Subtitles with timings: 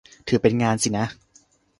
[0.27, 1.05] ถือเป็นงานสินะ